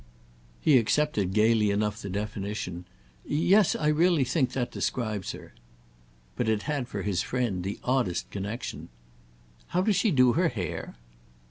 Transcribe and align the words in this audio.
He 0.59 0.79
accepted 0.79 1.31
gaily 1.31 1.69
enough 1.69 2.01
the 2.01 2.09
definition. 2.09 2.85
"Yes—I 3.23 3.89
really 3.89 4.23
think 4.23 4.51
that 4.53 4.71
describes 4.71 5.33
her." 5.33 5.53
But 6.35 6.49
it 6.49 6.63
had 6.63 6.87
for 6.87 7.03
his 7.03 7.21
friend 7.21 7.63
the 7.63 7.79
oddest 7.83 8.31
connexion. 8.31 8.89
"How 9.67 9.83
does 9.83 9.95
she 9.95 10.09
do 10.09 10.33
her 10.33 10.47
hair?" 10.49 10.95